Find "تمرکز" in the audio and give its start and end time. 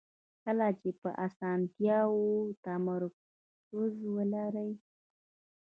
2.63-3.93